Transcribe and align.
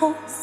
holes. 0.00 0.39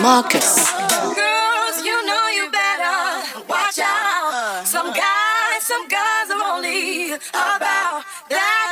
Marcus. 0.00 0.70
Girls, 0.70 1.84
you 1.84 2.06
know 2.06 2.28
you 2.28 2.50
better 2.50 3.42
watch 3.48 3.78
out. 3.80 4.62
Some 4.64 4.92
guys, 4.92 5.62
some 5.62 5.88
guys 5.88 6.30
are 6.30 6.54
only 6.54 7.12
about 7.12 8.04
that. 8.28 8.67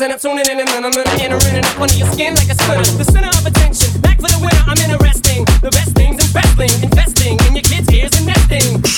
and 0.00 0.12
I'm 0.12 0.18
tuning 0.18 0.46
in 0.48 0.60
and 0.60 0.68
then 0.68 0.84
I'm 0.84 0.92
entering 1.20 1.56
and 1.56 1.66
up 1.66 1.80
under 1.80 1.94
your 1.94 2.06
skin 2.12 2.34
like 2.34 2.48
a 2.48 2.54
splinter. 2.54 2.96
The 2.96 3.04
center 3.04 3.28
of 3.28 3.44
attention, 3.44 4.00
back 4.00 4.16
for 4.16 4.30
the 4.30 4.38
winner. 4.40 4.64
I'm 4.64 4.78
interesting. 4.78 5.44
The 5.60 5.70
best 5.70 5.92
things 5.94 6.16
in 6.16 6.32
wrestling, 6.32 6.70
investing 6.82 7.36
in 7.46 7.56
your 7.56 7.62
kids' 7.62 7.92
ears 7.92 8.12
and 8.16 8.26
nesting. 8.26 8.91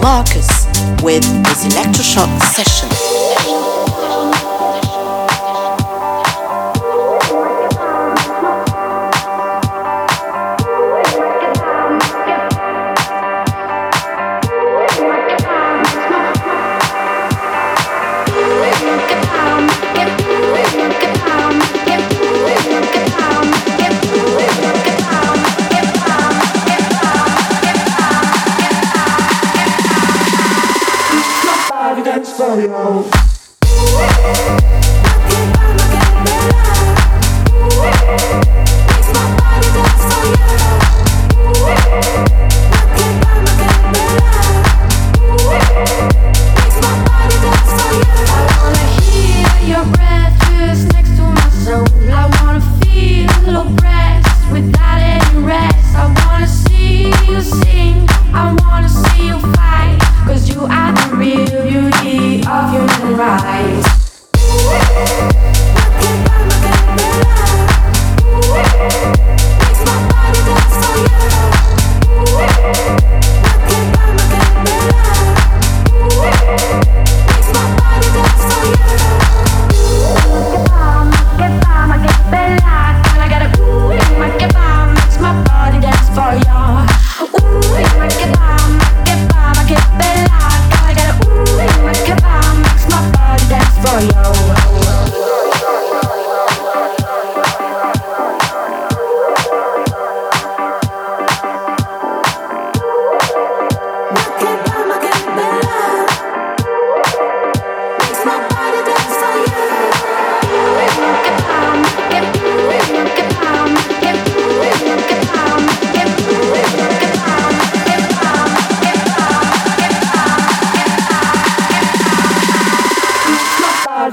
Marcus 0.00 0.66
with 1.02 1.24
his 1.24 1.64
electroshock 1.74 2.40
session. 2.42 3.17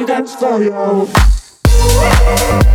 dance 0.06 0.36
for 0.36 0.64
you. 0.64 2.75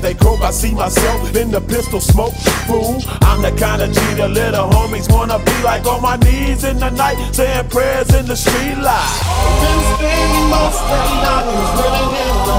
They 0.00 0.14
croak, 0.14 0.40
I 0.40 0.50
see 0.50 0.72
myself 0.72 1.36
in 1.36 1.50
the 1.50 1.60
pistol 1.60 2.00
smoke. 2.00 2.32
Fool, 2.66 3.02
I'm 3.20 3.42
the 3.42 3.52
kind 3.52 3.82
of 3.82 3.92
G 3.92 4.00
the 4.16 4.28
little 4.28 4.68
homies 4.72 5.12
wanna 5.12 5.38
be 5.38 5.52
like 5.62 5.86
on 5.86 6.00
my 6.00 6.16
knees 6.16 6.64
in 6.64 6.78
the 6.78 6.88
night, 6.88 7.18
saying 7.34 7.68
prayers 7.68 8.08
in 8.14 8.24
the 8.24 8.34
street 8.34 8.78
light. 8.80 9.20
Been 9.60 9.80
spending 9.92 10.48
most 10.48 10.80
of 10.80 11.00
the 11.04 11.16
nights 11.20 11.72
living 11.76 12.12
in 12.16 12.34
the 12.48 12.56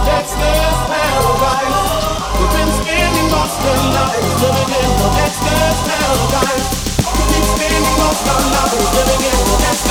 paradise. 0.85 1.81
We've 2.37 2.53
been 2.53 2.71
spending 2.77 3.27
most 3.33 3.57
of 3.57 3.73
the 3.73 3.87
nights 3.89 4.31
living 4.41 4.71
in 4.77 4.89
the 5.01 5.09
gangsta's 5.17 5.79
paradise. 5.89 6.67
Keep 7.01 7.45
spending 7.57 7.97
most 7.97 8.21
of 8.21 8.37
the 8.37 8.47
nights 8.53 8.89
living 8.95 9.21
in 9.33 9.39
the 9.49 9.55
gangsta's 9.65 9.90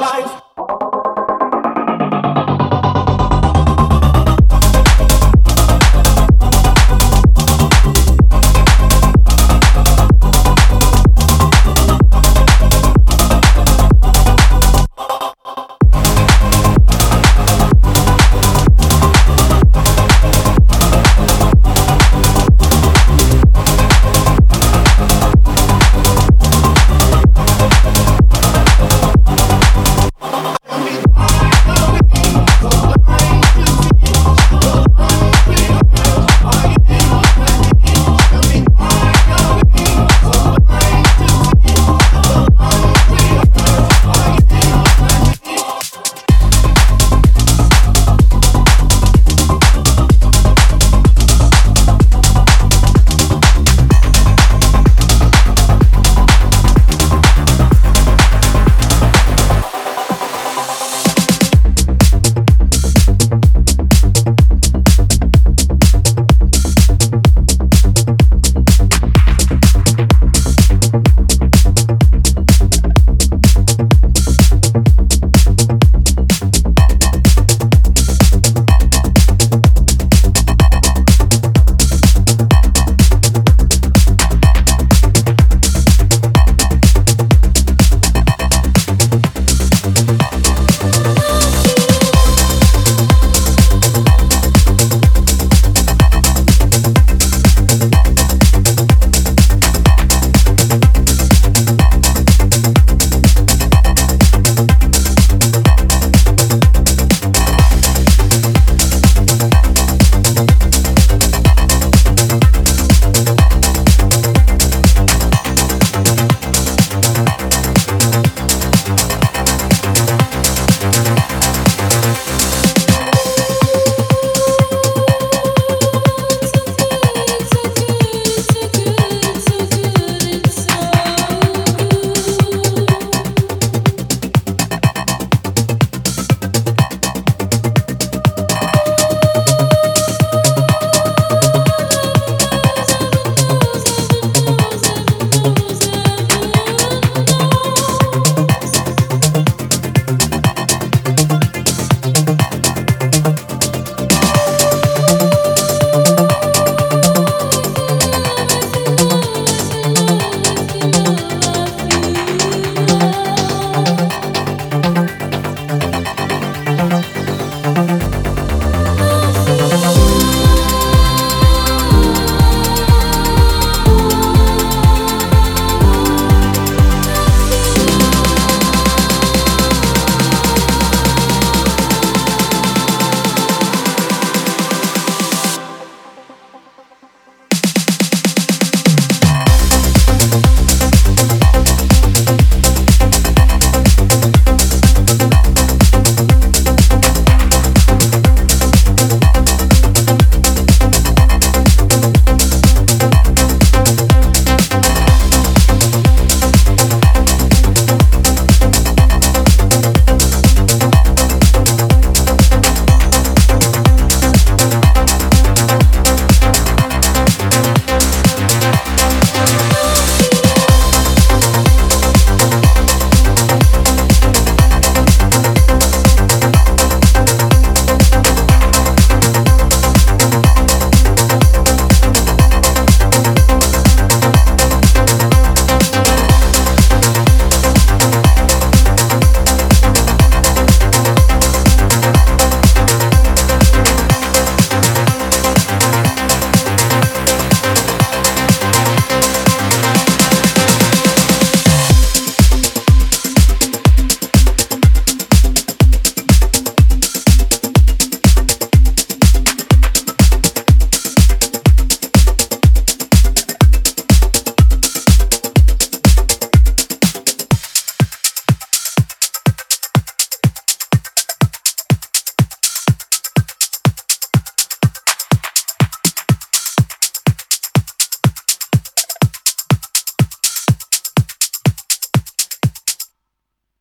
life. 0.00 0.49